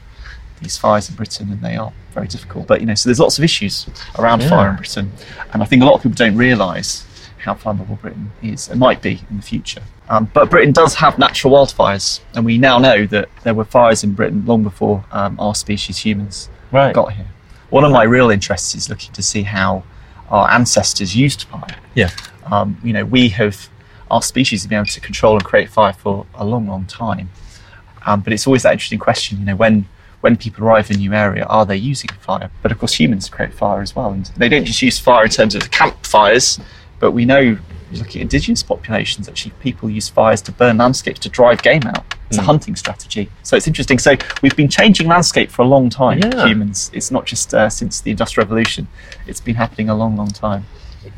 these 0.62 0.78
fires 0.78 1.10
in 1.10 1.16
Britain, 1.16 1.52
and 1.52 1.62
they 1.62 1.76
are 1.78 1.94
very 2.14 2.28
difficult. 2.28 2.68
But 2.68 2.82
you 2.82 2.88
know, 2.88 2.96
so 2.96 3.10
there's 3.10 3.20
lots 3.20 3.38
of 3.38 3.44
issues 3.44 3.88
around 4.20 4.42
yeah. 4.42 4.50
fire 4.50 4.70
in 4.72 4.76
Britain, 4.76 5.12
and 5.54 5.64
I 5.64 5.66
think 5.66 5.82
a 5.82 5.86
lot 5.86 5.96
of 5.96 6.04
people 6.04 6.16
don't 6.16 6.36
realise 6.36 7.06
how 7.42 7.54
vulnerable 7.56 7.96
Britain 7.96 8.32
is 8.42 8.70
and 8.70 8.80
might 8.80 9.02
be 9.02 9.22
in 9.30 9.38
the 9.38 9.42
future. 9.44 9.82
Um, 10.10 10.30
but 10.34 10.50
Britain 10.50 10.72
does 10.74 10.96
have 10.96 11.18
natural 11.18 11.54
wildfires, 11.54 12.20
and 12.36 12.46
we 12.46 12.58
now 12.58 12.78
know 12.78 13.06
that 13.08 13.30
there 13.44 13.54
were 13.54 13.64
fires 13.66 14.04
in 14.04 14.14
Britain 14.14 14.46
long 14.46 14.64
before 14.64 15.06
um, 15.12 15.40
our 15.40 15.56
species, 15.56 15.98
humans, 16.00 16.50
Right. 16.72 16.94
got 16.94 17.14
here. 17.14 17.28
One 17.70 17.84
of 17.84 17.92
my 17.92 18.04
real 18.04 18.30
interests 18.30 18.76
is 18.76 18.90
looking 18.90 19.12
to 19.14 19.22
see 19.22 19.44
how 19.44 19.84
our 20.30 20.50
ancestors 20.52 21.16
used 21.16 21.44
fire. 21.44 21.76
Yeah. 21.96 22.10
Um, 22.46 22.78
you 22.84 22.94
know, 22.94 23.06
we 23.06 23.30
have, 23.30 23.70
our 24.10 24.22
species 24.22 24.64
have 24.64 24.70
been 24.70 24.78
able 24.80 24.86
to 24.88 25.02
control 25.02 25.34
and 25.36 25.44
create 25.44 25.70
fire 25.70 25.94
for 25.94 26.26
a 26.36 26.46
long, 26.46 26.68
long 26.68 26.86
time. 26.86 27.30
Um, 28.06 28.22
but 28.22 28.34
it's 28.34 28.48
always 28.48 28.64
that 28.64 28.74
interesting 28.74 29.00
question, 29.00 29.40
you 29.40 29.46
know, 29.46 29.56
when 29.56 29.88
when 30.22 30.38
people 30.38 30.64
arrive 30.64 30.92
in 30.92 30.98
a 30.98 31.00
new 31.00 31.14
area, 31.14 31.44
are 31.46 31.66
they 31.66 31.76
using 31.76 32.10
fire? 32.20 32.52
But 32.62 32.72
of 32.72 32.78
course, 32.78 32.94
humans 32.94 33.28
create 33.28 33.56
fire 33.56 33.82
as 33.82 33.96
well, 33.96 34.12
and 34.12 34.28
they 34.38 34.50
don't 34.50 34.66
just 34.66 34.80
use 34.84 35.00
fire 35.00 35.24
in 35.24 35.32
terms 35.32 35.56
of 35.56 35.72
campfires, 35.72 36.60
but 37.02 37.12
we 37.12 37.26
know, 37.26 37.58
looking 37.92 38.22
at 38.22 38.24
indigenous 38.24 38.64
populations, 38.64 39.28
actually 39.28 39.52
people 39.60 39.90
use 39.90 40.08
fires 40.08 40.42
to 40.44 40.54
burn 40.54 40.78
landscapes 40.78 41.20
to 41.20 41.30
drive 41.30 41.62
game 41.62 41.84
out. 41.86 42.06
It's 42.30 42.38
a 42.38 42.44
hunting 42.44 42.78
strategy. 42.78 43.30
So 43.44 43.58
it's 43.58 43.68
interesting. 43.68 44.00
So 44.00 44.16
we've 44.42 44.56
been 44.56 44.70
changing 44.70 45.10
landscape 45.10 45.52
for 45.52 45.64
a 45.64 45.66
long 45.66 45.90
time. 45.90 46.20
Yeah. 46.20 46.48
Humans. 46.48 46.90
It's 46.94 47.12
not 47.12 47.26
just 47.26 47.54
uh, 47.54 47.70
since 47.70 48.00
the 48.00 48.12
Industrial 48.12 48.46
Revolution. 48.46 48.88
It's 49.28 49.42
been 49.42 49.56
happening 49.56 49.90
a 49.90 49.96
long, 49.96 50.16
long 50.16 50.30
time. 50.30 50.66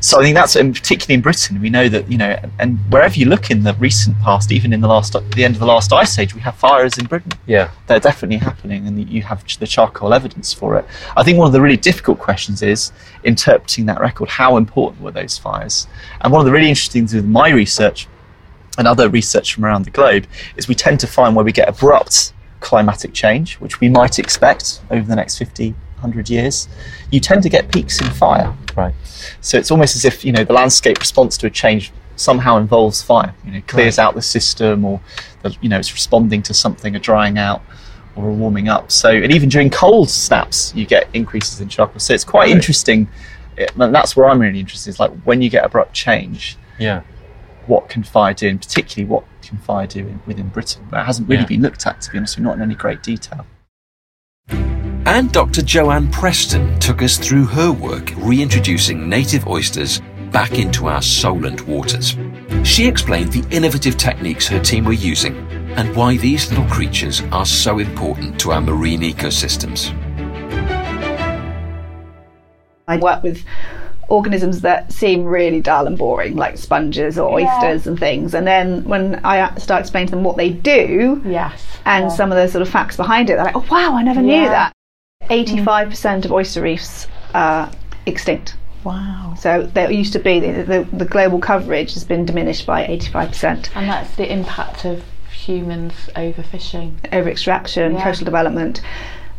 So 0.00 0.20
I 0.20 0.22
think 0.22 0.34
that's, 0.34 0.54
particularly 0.54 1.14
in 1.14 1.20
Britain, 1.20 1.60
we 1.60 1.68
know 1.68 1.88
that 1.88 2.10
you 2.10 2.16
know, 2.16 2.38
and 2.58 2.78
wherever 2.90 3.14
you 3.14 3.26
look 3.26 3.50
in 3.50 3.62
the 3.62 3.74
recent 3.74 4.18
past, 4.20 4.50
even 4.50 4.72
in 4.72 4.80
the 4.80 4.88
last, 4.88 5.12
the 5.12 5.44
end 5.44 5.54
of 5.54 5.60
the 5.60 5.66
last 5.66 5.92
ice 5.92 6.18
age, 6.18 6.34
we 6.34 6.40
have 6.40 6.54
fires 6.56 6.96
in 6.98 7.06
Britain 7.06 7.32
Yeah. 7.46 7.70
they're 7.86 8.00
definitely 8.00 8.38
happening 8.38 8.86
and 8.86 9.08
you 9.10 9.22
have 9.22 9.44
the 9.58 9.66
charcoal 9.66 10.14
evidence 10.14 10.52
for 10.52 10.78
it. 10.78 10.86
I 11.16 11.22
think 11.22 11.38
one 11.38 11.46
of 11.46 11.52
the 11.52 11.60
really 11.60 11.76
difficult 11.76 12.18
questions 12.18 12.62
is 12.62 12.92
interpreting 13.24 13.86
that 13.86 14.00
record. 14.00 14.28
How 14.28 14.56
important 14.56 15.02
were 15.02 15.10
those 15.10 15.36
fires? 15.36 15.86
And 16.22 16.32
one 16.32 16.40
of 16.40 16.46
the 16.46 16.52
really 16.52 16.68
interesting 16.68 17.02
things 17.02 17.14
with 17.14 17.26
my 17.26 17.50
research 17.50 18.08
and 18.78 18.88
other 18.88 19.08
research 19.08 19.54
from 19.54 19.64
around 19.64 19.84
the 19.84 19.90
globe 19.90 20.26
is 20.56 20.66
we 20.66 20.74
tend 20.74 20.98
to 21.00 21.06
find 21.06 21.36
where 21.36 21.44
we 21.44 21.52
get 21.52 21.68
abrupt 21.68 22.32
climatic 22.60 23.12
change, 23.12 23.56
which 23.56 23.80
we 23.80 23.88
might 23.88 24.18
expect 24.18 24.80
over 24.90 25.06
the 25.06 25.14
next 25.14 25.36
50, 25.36 25.74
100 26.04 26.28
years, 26.30 26.68
you 27.10 27.18
tend 27.20 27.42
to 27.42 27.48
get 27.48 27.72
peaks 27.72 28.00
in 28.00 28.08
fire. 28.10 28.54
Right. 28.76 28.94
So 29.40 29.56
it's 29.58 29.70
almost 29.70 29.96
as 29.96 30.04
if 30.04 30.24
you 30.24 30.32
know 30.32 30.44
the 30.44 30.52
landscape 30.52 30.98
response 31.00 31.36
to 31.38 31.46
a 31.46 31.50
change 31.50 31.92
somehow 32.16 32.58
involves 32.58 33.02
fire. 33.02 33.34
You 33.44 33.52
know, 33.52 33.62
clears 33.66 33.98
out 33.98 34.14
the 34.14 34.22
system, 34.22 34.84
or 34.84 35.00
the, 35.42 35.56
you 35.60 35.68
know 35.68 35.78
it's 35.78 35.92
responding 35.92 36.42
to 36.42 36.54
something, 36.54 36.94
a 36.94 36.98
drying 37.00 37.38
out, 37.38 37.62
or 38.16 38.28
a 38.28 38.32
warming 38.32 38.68
up. 38.68 38.92
So 38.92 39.08
and 39.10 39.32
even 39.32 39.48
during 39.48 39.70
cold 39.70 40.10
snaps, 40.10 40.72
you 40.76 40.86
get 40.86 41.08
increases 41.14 41.60
in 41.60 41.68
charcoal. 41.68 41.98
So 42.00 42.12
it's 42.14 42.24
quite 42.24 42.44
Right. 42.48 42.50
interesting, 42.56 43.08
it- 43.56 43.72
and 43.76 43.94
that's 43.94 44.14
where 44.16 44.28
I'm 44.28 44.38
really 44.40 44.60
interested. 44.60 44.90
Is 44.90 45.00
like 45.00 45.12
when 45.24 45.40
you 45.42 45.48
get 45.50 45.64
abrupt 45.64 45.94
change, 45.94 46.56
Yeah. 46.78 47.00
what 47.66 47.88
can 47.88 48.02
fire 48.02 48.34
do, 48.34 48.48
and 48.48 48.60
particularly 48.60 49.08
what 49.10 49.24
can 49.42 49.56
fire 49.58 49.86
do 49.86 50.00
in, 50.00 50.20
within 50.26 50.48
Britain. 50.48 50.82
But 50.90 51.00
it 51.00 51.06
hasn't 51.06 51.28
really 51.28 51.42
Yeah. 51.42 51.46
been 51.48 51.62
looked 51.62 51.86
at, 51.86 52.00
to 52.02 52.10
be 52.10 52.18
honest, 52.18 52.36
with 52.36 52.40
you, 52.42 52.44
not 52.48 52.56
in 52.56 52.62
any 52.62 52.74
great 52.74 53.02
detail. 53.02 53.46
And 55.06 55.30
Dr. 55.30 55.60
Joanne 55.60 56.10
Preston 56.10 56.78
took 56.80 57.02
us 57.02 57.18
through 57.18 57.44
her 57.44 57.70
work 57.70 58.12
reintroducing 58.16 59.06
native 59.06 59.46
oysters 59.46 60.00
back 60.32 60.58
into 60.58 60.86
our 60.86 61.02
Solent 61.02 61.68
waters. 61.68 62.16
She 62.64 62.88
explained 62.88 63.30
the 63.30 63.46
innovative 63.54 63.98
techniques 63.98 64.48
her 64.48 64.58
team 64.58 64.86
were 64.86 64.94
using 64.94 65.36
and 65.76 65.94
why 65.94 66.16
these 66.16 66.48
little 66.50 66.66
creatures 66.66 67.20
are 67.32 67.44
so 67.44 67.78
important 67.80 68.40
to 68.40 68.52
our 68.52 68.62
marine 68.62 69.02
ecosystems. 69.02 69.92
I 72.88 72.96
work 72.96 73.22
with 73.22 73.44
organisms 74.14 74.60
that 74.62 74.92
seem 74.92 75.24
really 75.24 75.60
dull 75.60 75.86
and 75.86 75.98
boring, 75.98 76.36
like 76.36 76.56
sponges 76.56 77.18
or 77.18 77.40
Yeah. 77.40 77.46
oysters 77.58 77.86
and 77.86 77.98
things. 77.98 78.32
And 78.34 78.46
then 78.46 78.84
when 78.84 79.20
I 79.24 79.54
start 79.56 79.80
explaining 79.80 80.08
to 80.08 80.10
them 80.12 80.24
what 80.24 80.36
they 80.36 80.50
do 80.50 81.20
Yes. 81.24 81.62
and 81.84 82.04
Yeah. 82.04 82.08
some 82.10 82.30
of 82.32 82.36
the 82.38 82.48
sort 82.48 82.62
of 82.62 82.68
facts 82.68 82.96
behind 82.96 83.28
it, 83.30 83.36
they're 83.36 83.44
like, 83.44 83.56
oh, 83.56 83.64
wow, 83.70 83.94
I 83.96 84.02
never 84.02 84.22
knew 84.22 84.44
that. 84.48 84.72
Mm. 85.24 85.28
85% 85.30 86.24
of 86.24 86.32
oyster 86.32 86.62
reefs 86.62 87.08
are 87.34 87.70
extinct. 88.06 88.54
Wow. 88.84 89.34
So 89.38 89.62
there 89.74 89.90
used 89.90 90.12
to 90.12 90.18
be, 90.18 90.40
the, 90.40 90.62
the, 90.62 90.86
the 90.92 91.04
global 91.06 91.38
coverage 91.38 91.94
has 91.94 92.04
been 92.04 92.24
diminished 92.24 92.66
by 92.66 92.84
85%. 92.86 93.70
And 93.74 93.88
that's 93.88 94.14
the 94.16 94.30
impact 94.30 94.84
of 94.84 95.02
humans 95.32 95.94
overfishing. 96.14 96.92
over 97.12 97.28
extraction, 97.28 97.94
Yeah. 97.94 98.04
coastal 98.04 98.24
development, 98.26 98.80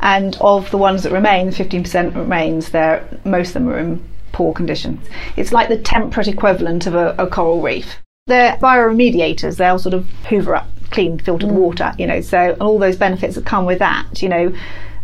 and 0.02 0.36
of 0.42 0.70
the 0.72 0.78
ones 0.78 1.04
that 1.04 1.12
remain, 1.12 1.52
15% 1.52 2.16
remains. 2.16 2.70
There, 2.70 3.04
most 3.24 3.50
of 3.50 3.54
them 3.56 3.70
are 3.70 3.78
in 3.80 4.04
poor 4.36 4.54
conditions. 4.54 5.00
It's 5.38 5.54
like 5.54 5.70
the 5.70 5.78
temperate 5.78 6.28
equivalent 6.28 6.86
of 6.86 6.94
a, 6.94 7.16
a 7.18 7.26
coral 7.26 7.62
reef. 7.62 7.96
They're 8.28 8.58
bioremediators. 8.58 9.56
They'll 9.56 9.80
sort 9.80 9.94
of 9.94 10.10
hoover 10.30 10.58
up 10.58 10.68
clean, 10.92 11.18
filtered 11.18 11.50
mm. 11.50 11.54
water. 11.54 11.94
You 11.98 12.06
know, 12.06 12.20
so 12.20 12.52
and 12.52 12.62
all 12.62 12.78
those 12.78 12.98
benefits 12.98 13.36
that 13.36 13.46
come 13.46 13.66
with 13.66 13.80
that. 13.80 14.22
You 14.22 14.30
know. 14.30 14.56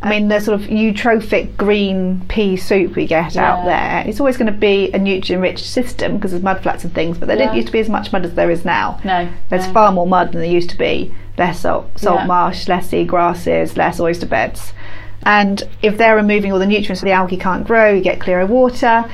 I 0.03 0.09
mean, 0.09 0.29
the 0.29 0.39
sort 0.39 0.59
of 0.59 0.67
eutrophic 0.67 1.55
green 1.57 2.25
pea 2.27 2.57
soup 2.57 2.95
we 2.95 3.05
get 3.05 3.38
out 3.38 3.65
there, 3.65 4.03
it's 4.07 4.19
always 4.19 4.35
going 4.35 4.51
to 4.51 4.59
be 4.59 4.89
a 4.93 4.97
nutrient-rich 4.97 5.61
system 5.61 6.15
because 6.15 6.31
there's 6.31 6.41
mudflats 6.41 6.83
and 6.83 6.91
things, 6.91 7.19
but 7.19 7.27
there 7.27 7.38
didn't 7.38 7.55
used 7.55 7.67
to 7.67 7.71
be 7.71 7.81
as 7.81 7.88
much 7.88 8.11
mud 8.11 8.25
as 8.25 8.33
there 8.33 8.50
is 8.50 8.65
now. 8.65 9.00
No. 9.05 9.29
There's 9.50 9.67
no. 9.67 9.73
far 9.73 9.91
more 9.91 10.07
mud 10.07 10.31
than 10.31 10.41
there 10.41 10.50
used 10.50 10.71
to 10.71 10.77
be. 10.77 11.13
Less 11.38 11.59
salt, 11.59 12.00
salt 12.00 12.21
Yeah. 12.21 12.25
marsh, 12.25 12.67
less 12.67 12.89
sea 12.89 13.05
grasses, 13.05 13.77
less 13.77 14.00
oyster 14.00 14.25
beds. 14.25 14.73
And 15.24 15.63
if 15.82 15.98
they're 15.98 16.16
removing 16.16 16.51
all 16.51 16.60
the 16.60 16.66
nutrients, 16.66 17.01
the 17.01 17.12
algae 17.12 17.38
can't 17.38 17.66
grow, 17.66 17.94
you 17.94 18.01
get 18.01 18.20
clearer 18.20 18.46
water. 18.46 19.10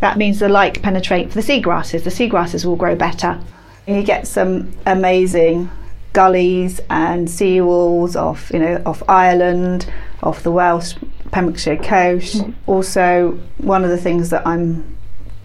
That 0.00 0.18
means 0.18 0.40
the 0.40 0.48
light 0.48 0.82
penetrate 0.82 1.28
for 1.28 1.40
the 1.40 1.46
seagrasses. 1.46 2.04
The 2.04 2.10
seagrasses 2.10 2.64
will 2.64 2.76
grow 2.76 2.96
better. 2.96 3.40
You 3.86 4.02
get 4.02 4.26
some 4.26 4.72
amazing 4.86 5.70
gullies 6.12 6.80
and 6.90 7.28
seawalls 7.28 8.16
off, 8.16 8.50
you 8.52 8.58
know, 8.58 8.82
off 8.84 9.02
Ireland, 9.08 9.90
off 10.22 10.42
the 10.42 10.50
Welsh, 10.50 10.94
Pembrokeshire 11.30 11.78
coast. 11.78 12.38
Mm-hmm. 12.38 12.52
Also, 12.66 13.38
one 13.58 13.84
of 13.84 13.90
the 13.90 13.96
things 13.96 14.30
that 14.30 14.46
I'm 14.46 14.96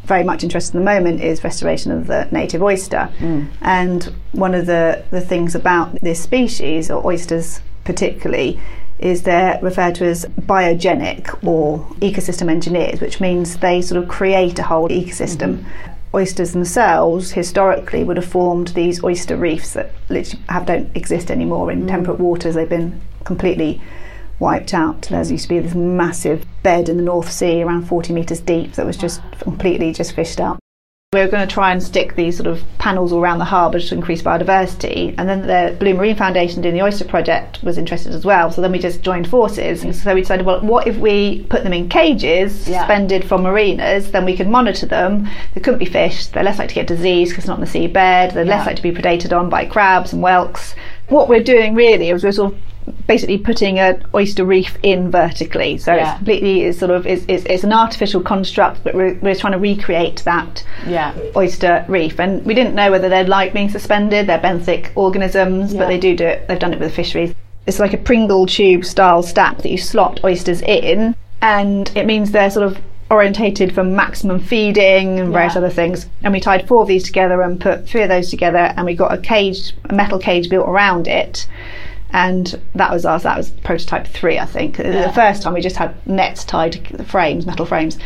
very 0.04 0.24
much 0.24 0.44
interested 0.44 0.76
in 0.76 0.84
the 0.84 0.92
moment 0.92 1.22
is 1.22 1.44
restoration 1.44 1.92
of 1.92 2.08
the 2.08 2.28
native 2.32 2.64
oyster. 2.64 3.10
Mm. 3.20 3.50
And 3.62 4.14
one 4.32 4.56
of 4.56 4.66
the, 4.66 5.04
the 5.12 5.22
things 5.22 5.54
about 5.54 6.00
this 6.02 6.22
species, 6.22 6.90
or 6.90 7.06
oysters 7.06 7.62
particularly, 7.84 8.60
is 9.00 9.24
they're 9.24 9.60
referred 9.62 9.96
to 9.96 10.06
as 10.06 10.26
biogenic 10.42 11.44
or 11.46 11.80
ecosystem 12.00 12.50
engineers, 12.50 13.00
which 13.00 13.20
means 13.20 13.58
they 13.58 13.82
sort 13.82 14.02
of 14.02 14.10
create 14.10 14.58
a 14.60 14.64
whole 14.64 14.90
ecosystem. 14.90 15.58
Mm-hmm. 15.58 15.92
Oysters 16.16 16.54
themselves 16.54 17.32
historically 17.32 18.04
would 18.04 18.18
have 18.18 18.26
formed 18.26 18.70
these 18.70 19.04
oyster 19.04 19.36
reefs 19.36 19.74
that 19.74 19.92
literally 20.10 20.44
have, 20.50 20.66
don't 20.66 20.96
exist 20.96 21.30
anymore 21.30 21.72
in 21.72 21.84
mm. 21.84 21.88
temperate 21.88 22.20
waters. 22.20 22.56
They've 22.56 22.68
been 22.68 23.00
completely 23.24 23.82
wiped 24.40 24.74
out. 24.74 25.04
There 25.04 25.24
used 25.24 25.44
to 25.44 25.50
be 25.50 25.60
this 25.60 25.76
massive 25.76 26.46
bed 26.64 26.90
in 26.90 26.98
the 26.98 27.04
North 27.04 27.32
Sea, 27.32 27.62
around 27.62 27.88
40 27.88 28.14
metres 28.14 28.40
deep, 28.40 28.74
that 28.74 28.86
was 28.86 28.98
just 28.98 29.22
completely 29.40 29.94
just 29.94 30.14
fished 30.14 30.40
out. 30.40 30.58
We 31.18 31.24
were 31.24 31.32
going 31.32 31.48
to 31.48 31.52
try 31.52 31.72
and 31.72 31.82
stick 31.82 32.14
these 32.16 32.38
sort 32.38 32.46
of 32.46 32.64
panels 32.78 33.12
all 33.12 33.20
around 33.20 33.40
the 33.40 33.46
harbour 33.46 33.80
to 33.80 33.96
increase 33.96 34.22
biodiversity, 34.22 35.16
and 35.18 35.28
then 35.28 35.48
the 35.48 35.76
Blue 35.80 35.96
Marine 35.96 36.16
Foundation 36.16 36.62
doing 36.62 36.76
the 36.76 36.84
Oyster 36.84 37.06
Project 37.06 37.64
was 37.64 37.80
interested 37.80 38.14
as 38.14 38.24
well. 38.24 38.52
So 38.52 38.62
then 38.62 38.72
we 38.72 38.78
just 38.78 39.02
joined 39.02 39.28
forces, 39.28 39.84
and 39.84 39.96
so 39.96 40.14
we 40.14 40.22
decided, 40.22 40.46
well, 40.46 40.62
what 40.62 40.86
if 40.86 40.96
we 40.98 41.42
put 41.50 41.64
them 41.64 41.74
in 41.74 41.90
cages, 41.90 42.70
Yeah. 42.70 42.82
suspended 42.82 43.26
from 43.26 43.42
marinas? 43.42 44.12
Then 44.12 44.26
we 44.26 44.38
could 44.38 44.48
monitor 44.48 44.86
them. 44.86 45.28
They 45.56 45.62
couldn't 45.62 45.80
be 45.80 45.86
fished. 45.86 46.34
They're 46.34 46.44
less 46.44 46.60
likely 46.60 46.76
to 46.76 46.82
get 46.82 46.88
disease 46.88 47.30
because 47.30 47.46
it's 47.46 47.50
not 47.50 47.58
in 47.58 47.66
the 47.66 47.72
seabed. 47.90 48.34
They're 48.34 48.46
less 48.46 48.68
likely 48.68 48.76
to 48.76 48.94
be 48.94 49.02
predated 49.02 49.36
on 49.36 49.50
by 49.50 49.66
crabs 49.66 50.14
and 50.14 50.22
whelks. 50.22 50.76
What 51.10 51.30
we're 51.30 51.42
doing 51.42 51.74
really 51.74 52.12
is 52.12 52.24
we're 52.24 52.32
sort 52.32 52.54
of 52.54 52.60
basically 53.08 53.38
putting 53.38 53.80
an 53.80 54.04
oyster 54.14 54.46
reef 54.46 54.78
in 54.84 55.12
vertically. 55.12 55.78
So 55.78 55.94
it's 55.94 56.18
completely 56.18 56.64
is 56.64 56.78
sort 56.78 56.92
of 56.92 57.06
is, 57.08 57.26
is 57.26 57.46
it's 57.46 57.64
an 57.64 57.74
artificial 57.74 58.22
construct, 58.22 58.84
but 58.84 58.94
we're, 58.96 59.16
we're 59.22 59.36
trying 59.36 59.54
to 59.54 59.60
recreate 59.60 60.24
that 60.26 60.64
Yeah. 60.86 61.14
oyster 61.36 61.86
reef. 61.88 62.20
And 62.20 62.46
we 62.46 62.54
didn't 62.54 62.76
know 62.76 62.92
whether 62.92 63.10
they'd 63.10 63.30
like 63.30 63.54
being 63.54 63.70
suspended. 63.70 64.28
They're 64.28 64.40
benthic 64.40 64.90
organisms, 64.96 65.74
Yeah. 65.74 65.80
but 65.80 65.88
they 65.88 65.98
do 66.00 66.16
do 66.16 66.26
it. 66.26 66.48
They've 66.48 66.60
done 66.60 66.74
it 66.74 66.80
with 66.80 66.90
the 66.90 66.96
fisheries. 66.96 67.34
It's 67.66 67.80
like 67.80 67.94
a 67.94 67.98
Pringle 67.98 68.46
tube 68.46 68.86
style 68.86 69.22
stack 69.24 69.58
that 69.58 69.70
you 69.70 69.78
slot 69.78 70.22
oysters 70.24 70.62
in, 70.62 71.16
and 71.42 71.92
it 71.96 72.06
means 72.06 72.32
they're 72.32 72.50
sort 72.50 72.66
of 72.66 72.78
orientated 73.10 73.74
for 73.74 73.84
maximum 73.84 74.40
feeding 74.40 75.20
and 75.20 75.32
various 75.32 75.54
Yeah. 75.56 75.60
other 75.60 75.70
things. 75.70 76.08
And 76.24 76.34
we 76.34 76.40
tied 76.40 76.68
four 76.68 76.82
of 76.82 76.88
these 76.88 77.04
together 77.04 77.42
and 77.42 77.60
put 77.60 77.88
three 77.88 78.02
of 78.04 78.10
those 78.10 78.30
together, 78.30 78.74
and 78.76 78.86
we 78.86 78.96
got 78.96 79.14
a 79.14 79.18
cage, 79.18 79.74
a 79.90 79.94
metal 79.94 80.20
cage 80.20 80.50
built 80.50 80.68
around 80.68 81.08
it. 81.08 81.48
And 82.12 82.60
that 82.76 82.92
was 82.92 83.06
us. 83.06 83.24
That 83.24 83.38
was 83.38 83.50
prototype 83.50 84.08
three, 84.08 84.40
I 84.40 84.46
think. 84.46 84.78
The 84.78 85.12
first 85.14 85.44
time 85.44 85.54
we 85.54 85.62
just 85.62 85.76
had 85.76 85.94
nets 86.08 86.44
tied 86.46 86.72
to 86.74 86.98
the 86.98 87.04
frames, 87.04 87.46
metal 87.46 87.66
frames. 87.66 87.98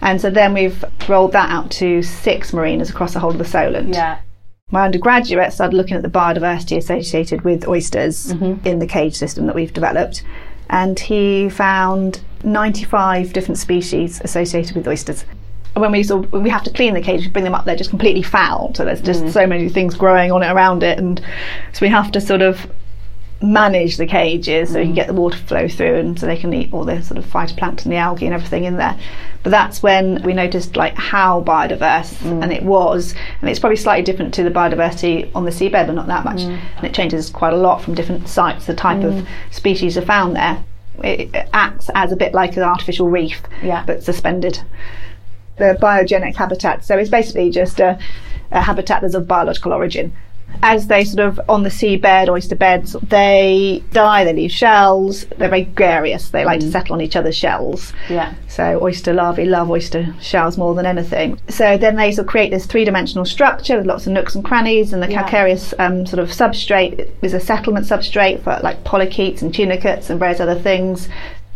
And 0.00 0.20
so 0.20 0.30
then 0.30 0.52
we've 0.52 0.84
rolled 1.08 1.32
that 1.32 1.48
out 1.50 1.70
to 1.72 2.02
six 2.02 2.52
marinas 2.52 2.90
across 2.90 3.14
the 3.14 3.20
whole 3.20 3.30
of 3.30 3.38
the 3.38 3.44
Solent. 3.44 3.94
Yeah. 3.94 4.18
My 4.70 4.84
undergraduate 4.84 5.52
started 5.52 5.76
looking 5.76 5.96
at 5.96 6.02
the 6.02 6.08
biodiversity 6.10 6.76
associated 6.76 7.42
with 7.42 7.68
oysters 7.68 8.32
Mm-hmm. 8.34 8.66
in 8.66 8.78
the 8.80 8.86
cage 8.86 9.14
system 9.14 9.46
that 9.46 9.54
we've 9.54 9.72
developed, 9.72 10.24
and 10.68 10.98
he 10.98 11.48
found 11.48 12.20
95 12.42 13.32
different 13.32 13.58
species 13.58 14.20
associated 14.24 14.74
with 14.76 14.88
oysters. 14.88 15.24
when 15.74 15.92
we 15.92 16.02
sort 16.02 16.24
of, 16.24 16.42
we 16.42 16.50
have 16.50 16.64
to 16.64 16.70
clean 16.72 16.94
the 16.94 17.00
cage, 17.00 17.20
we 17.20 17.28
bring 17.28 17.44
them 17.44 17.54
up, 17.54 17.64
they're 17.64 17.76
just 17.76 17.90
completely 17.90 18.22
foul. 18.22 18.74
So 18.74 18.84
there's 18.84 19.00
just 19.00 19.32
so 19.32 19.46
many 19.46 19.68
things 19.68 19.94
growing 19.94 20.32
on 20.32 20.42
it 20.42 20.50
around 20.50 20.82
it, 20.82 20.98
and 20.98 21.20
so 21.72 21.78
we 21.80 21.88
have 21.88 22.10
to 22.12 22.20
sort 22.20 22.42
of 22.42 22.66
manage 23.42 23.98
the 23.98 24.06
cages 24.06 24.72
so 24.72 24.78
you 24.78 24.86
can 24.86 24.94
get 24.94 25.06
the 25.06 25.12
water 25.12 25.36
flow 25.36 25.68
through 25.68 25.96
and 25.96 26.18
so 26.18 26.24
they 26.24 26.38
can 26.38 26.52
eat 26.54 26.72
all 26.72 26.84
the 26.84 27.02
sort 27.02 27.18
of 27.18 27.24
phytoplankton, 27.26 27.84
the 27.84 27.96
algae 27.96 28.24
and 28.26 28.34
everything 28.34 28.64
in 28.64 28.76
there. 28.76 28.98
But 29.42 29.50
that's 29.50 29.82
when 29.82 30.22
we 30.22 30.32
noticed 30.32 30.74
like 30.74 30.94
how 30.96 31.42
biodiverse 31.42 32.14
mm. 32.14 32.42
and 32.42 32.52
it 32.52 32.62
was, 32.62 33.14
and 33.40 33.50
it's 33.50 33.58
probably 33.58 33.76
slightly 33.76 34.04
different 34.04 34.32
to 34.34 34.42
the 34.42 34.50
biodiversity 34.50 35.30
on 35.34 35.44
the 35.44 35.50
seabed, 35.50 35.86
but 35.86 35.94
not 35.94 36.06
that 36.06 36.24
much. 36.24 36.38
Mm. 36.38 36.58
And 36.76 36.84
it 36.86 36.94
changes 36.94 37.28
quite 37.28 37.52
a 37.52 37.56
lot 37.56 37.82
from 37.82 37.94
different 37.94 38.26
sites. 38.28 38.66
The 38.66 38.74
type 38.74 39.04
of 39.04 39.26
species 39.50 39.98
are 39.98 40.02
found 40.02 40.34
there. 40.34 40.64
It, 41.04 41.34
it 41.34 41.48
acts 41.52 41.90
as 41.94 42.12
a 42.12 42.16
bit 42.16 42.32
like 42.32 42.56
an 42.56 42.62
artificial 42.62 43.08
reef, 43.08 43.42
Yeah. 43.62 43.84
but 43.86 44.02
suspended. 44.02 44.60
The 45.58 45.78
biogenic 45.80 46.36
habitat. 46.36 46.84
So 46.86 46.96
it's 46.96 47.10
basically 47.10 47.50
just 47.50 47.80
a, 47.80 47.98
a 48.50 48.62
habitat 48.62 49.02
that's 49.02 49.14
of 49.14 49.28
biological 49.28 49.74
origin. 49.74 50.14
As 50.62 50.86
they 50.88 51.04
sort 51.04 51.26
of 51.26 51.40
on 51.48 51.62
the 51.62 51.68
seabed, 51.68 52.28
oyster 52.28 52.56
beds, 52.56 52.94
they 53.08 53.82
die, 53.92 54.24
they 54.24 54.32
leave 54.32 54.52
shells. 54.52 55.24
They're 55.36 55.48
very 55.48 55.64
gregarious. 55.64 56.30
They 56.30 56.44
like 56.44 56.60
to 56.60 56.70
settle 56.70 56.94
on 56.94 57.00
each 57.00 57.16
other's 57.16 57.36
shells. 57.36 57.92
Yeah. 58.08 58.34
So 58.48 58.78
oyster 58.82 59.12
larvae 59.12 59.44
love 59.44 59.70
oyster 59.70 60.14
shells 60.20 60.56
more 60.58 60.74
than 60.74 60.86
anything. 60.86 61.38
So 61.48 61.76
then 61.76 61.96
they 61.96 62.12
sort 62.12 62.26
of 62.26 62.30
create 62.30 62.50
this 62.50 62.66
three-dimensional 62.66 63.24
structure 63.24 63.76
with 63.76 63.86
lots 63.86 64.06
of 64.06 64.12
nooks 64.12 64.34
and 64.34 64.44
crannies, 64.44 64.92
and 64.92 65.02
the 65.02 65.10
Yeah. 65.10 65.22
calcareous 65.22 65.74
um, 65.78 66.06
sort 66.06 66.20
of 66.20 66.30
substrate 66.30 67.08
is 67.22 67.34
a 67.34 67.40
settlement 67.40 67.86
substrate 67.86 68.42
for 68.42 68.58
like 68.62 68.84
polychaetes 68.84 69.42
and 69.42 69.54
tunicates 69.54 70.10
and 70.10 70.18
various 70.18 70.40
other 70.40 70.54
things. 70.54 71.08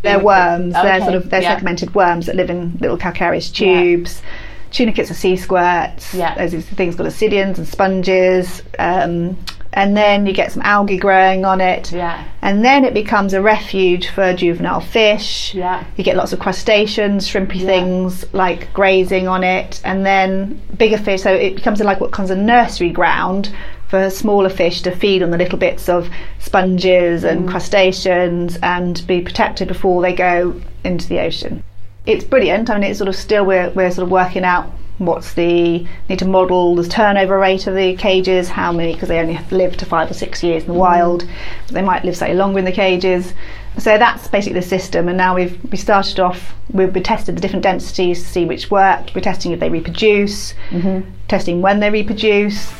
They're 0.03 0.19
worms. 0.19 0.73
They're 0.73 1.01
sort 1.01 1.15
of 1.15 1.29
they're 1.29 1.43
yeah. 1.43 1.55
segmented 1.55 1.93
worms 1.93 2.25
that 2.25 2.35
live 2.35 2.49
in 2.49 2.77
little 2.81 2.97
calcareous 2.97 3.51
tubes. 3.51 4.21
Tunicates 4.71 5.11
are 5.11 5.15
sea 5.15 5.35
squirts. 5.35 6.13
Yeah. 6.13 6.35
Those 6.35 6.53
are 6.53 6.61
things 6.61 6.95
called 6.95 7.09
ascidians 7.09 7.57
and 7.57 7.67
sponges. 7.67 8.63
Um, 8.79 9.37
and 9.73 9.95
then 9.95 10.25
you 10.25 10.33
get 10.33 10.51
some 10.51 10.61
algae 10.63 10.97
growing 10.97 11.45
on 11.45 11.61
it. 11.61 11.91
Yeah. 11.91 12.25
And 12.41 12.63
then 12.65 12.83
it 12.83 12.93
becomes 12.93 13.33
a 13.33 13.41
refuge 13.41 14.09
for 14.09 14.33
juvenile 14.33 14.81
fish. 14.81 15.53
Yeah. 15.53 15.85
You 15.95 16.03
get 16.03 16.17
lots 16.17 16.33
of 16.33 16.39
crustaceans, 16.39 17.27
shrimpy 17.27 17.55
Yeah. 17.61 17.65
things 17.67 18.25
like 18.33 18.73
grazing 18.73 19.27
on 19.29 19.43
it, 19.43 19.79
and 19.85 20.05
then 20.05 20.61
bigger 20.77 20.97
fish. 20.97 21.21
So 21.21 21.33
it 21.33 21.55
becomes 21.55 21.79
like 21.79 22.01
what 22.01 22.11
becomes 22.11 22.31
a 22.31 22.35
nursery 22.35 22.89
ground 22.89 23.53
for 23.87 24.09
smaller 24.09 24.49
fish 24.49 24.81
to 24.83 24.91
feed 24.91 25.21
on 25.21 25.31
the 25.31 25.37
little 25.37 25.57
bits 25.59 25.89
of 25.89 26.09
sponges 26.39 27.23
and 27.25 27.47
crustaceans 27.47 28.57
and 28.63 29.05
be 29.07 29.21
protected 29.21 29.67
before 29.67 30.01
they 30.01 30.13
go 30.13 30.59
into 30.83 31.07
the 31.07 31.19
ocean. 31.19 31.63
It's 32.05 32.23
brilliant. 32.23 32.69
I 32.69 32.75
mean, 32.75 32.89
it's 32.89 32.97
sort 32.97 33.09
of 33.09 33.15
still 33.15 33.45
we're 33.45 33.69
we're 33.71 33.91
sort 33.91 34.05
of 34.05 34.11
working 34.11 34.43
out 34.43 34.71
what's 34.97 35.33
the 35.33 35.85
need 36.09 36.19
to 36.19 36.25
model 36.25 36.75
the 36.75 36.87
turnover 36.87 37.37
rate 37.37 37.67
of 37.67 37.75
the 37.75 37.95
cages, 37.95 38.49
how 38.49 38.71
many 38.71 38.93
because 38.93 39.09
they 39.09 39.19
only 39.19 39.39
live 39.51 39.75
to 39.77 39.85
five 39.85 40.09
or 40.09 40.13
six 40.13 40.43
years 40.43 40.63
in 40.63 40.69
the 40.69 40.75
mm. 40.75 40.79
wild. 40.79 41.27
But 41.67 41.73
they 41.73 41.81
might 41.81 42.03
live 42.03 42.17
slightly 42.17 42.37
longer 42.37 42.59
in 42.59 42.65
the 42.65 42.71
cages. 42.71 43.33
So 43.77 43.97
that's 43.97 44.27
basically 44.27 44.59
the 44.59 44.67
system. 44.67 45.07
And 45.07 45.17
now 45.17 45.35
we've 45.35 45.59
we 45.71 45.77
started 45.77 46.19
off. 46.19 46.53
We've 46.71 46.93
we 46.93 47.01
tested 47.01 47.35
the 47.35 47.41
different 47.41 47.63
densities 47.63 48.23
to 48.23 48.29
see 48.29 48.45
which 48.45 48.71
worked. 48.71 49.13
We're 49.13 49.21
testing 49.21 49.51
if 49.51 49.59
they 49.59 49.69
reproduce, 49.69 50.53
mm-hmm. 50.69 51.09
testing 51.27 51.61
when 51.61 51.79
they 51.79 51.89
reproduce. 51.89 52.71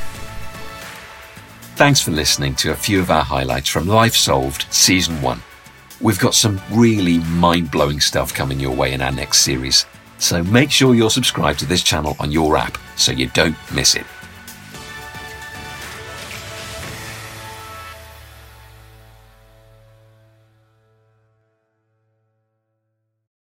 Thanks 1.76 2.02
for 2.02 2.12
listening 2.12 2.56
to 2.56 2.72
a 2.72 2.76
few 2.76 3.00
of 3.00 3.10
our 3.10 3.24
highlights 3.24 3.70
from 3.70 3.88
Life 3.88 4.16
Solved 4.16 4.68
Season 4.72 5.22
1. 5.22 5.42
We've 6.04 6.18
got 6.18 6.34
some 6.34 6.60
really 6.72 7.20
mind 7.20 7.70
blowing 7.70 8.00
stuff 8.00 8.34
coming 8.34 8.60
your 8.60 8.76
way 8.76 8.94
in 8.94 9.04
our 9.04 9.12
next 9.12 9.42
series, 9.42 9.86
so 10.18 10.44
make 10.44 10.72
sure 10.72 10.96
you're 10.96 11.12
subscribed 11.12 11.60
to 11.60 11.66
this 11.68 11.84
channel 11.84 12.16
on 12.20 12.32
your 12.32 12.58
app 12.58 12.80
so 12.98 13.12
you 13.12 13.28
don't 13.28 13.56
miss 13.72 13.94
it. 13.94 14.06